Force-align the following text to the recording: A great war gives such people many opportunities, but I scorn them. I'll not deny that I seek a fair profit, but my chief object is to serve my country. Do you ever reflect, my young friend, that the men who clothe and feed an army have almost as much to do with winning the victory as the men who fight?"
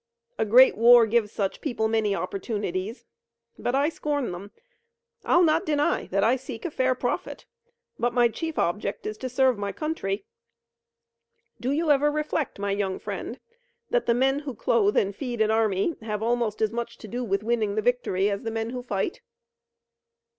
A 0.39 0.45
great 0.45 0.75
war 0.75 1.05
gives 1.05 1.31
such 1.31 1.61
people 1.61 1.87
many 1.87 2.15
opportunities, 2.15 3.05
but 3.59 3.75
I 3.75 3.89
scorn 3.89 4.31
them. 4.31 4.49
I'll 5.25 5.43
not 5.43 5.63
deny 5.63 6.07
that 6.07 6.23
I 6.23 6.37
seek 6.37 6.65
a 6.65 6.71
fair 6.71 6.95
profit, 6.95 7.45
but 7.99 8.11
my 8.11 8.27
chief 8.27 8.57
object 8.57 9.05
is 9.05 9.15
to 9.19 9.29
serve 9.29 9.59
my 9.59 9.71
country. 9.71 10.25
Do 11.59 11.69
you 11.69 11.91
ever 11.91 12.09
reflect, 12.11 12.57
my 12.57 12.71
young 12.71 12.97
friend, 12.97 13.39
that 13.91 14.07
the 14.07 14.15
men 14.15 14.39
who 14.39 14.55
clothe 14.55 14.97
and 14.97 15.15
feed 15.15 15.39
an 15.39 15.51
army 15.51 15.95
have 16.01 16.23
almost 16.23 16.63
as 16.63 16.71
much 16.71 16.97
to 16.97 17.07
do 17.07 17.23
with 17.23 17.43
winning 17.43 17.75
the 17.75 17.81
victory 17.83 18.27
as 18.27 18.41
the 18.41 18.49
men 18.49 18.71
who 18.71 18.81
fight?" 18.81 19.21